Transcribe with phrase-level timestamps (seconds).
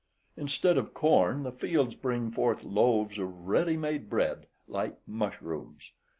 [0.35, 5.91] Instead of corn the fields bring forth loaves of ready made bread, like mushrooms.